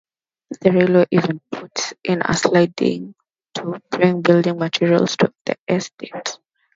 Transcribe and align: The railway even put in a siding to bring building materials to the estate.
The 0.61 0.71
railway 0.71 1.05
even 1.11 1.41
put 1.51 1.93
in 2.03 2.23
a 2.25 2.33
siding 2.33 3.13
to 3.53 3.79
bring 3.91 4.23
building 4.23 4.57
materials 4.57 5.15
to 5.17 5.31
the 5.45 5.57
estate. 5.67 6.39